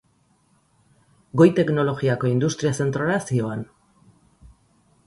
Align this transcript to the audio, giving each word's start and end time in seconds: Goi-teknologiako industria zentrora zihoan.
Goi-teknologiako 1.41 2.33
industria 2.37 2.73
zentrora 2.81 3.21
zihoan. 3.31 3.67